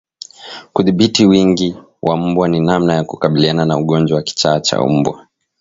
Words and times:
Kudhibiti 0.73 1.21
wingi 1.29 1.69
wa 2.01 2.15
mbwa 2.17 2.47
ni 2.47 2.59
namna 2.59 2.93
ya 2.93 3.03
kukabiliana 3.03 3.65
na 3.65 3.77
ugonjwa 3.77 4.15
wa 4.15 4.23
kichaa 4.23 4.59
cha 4.59 4.81
mbwa 4.87 5.27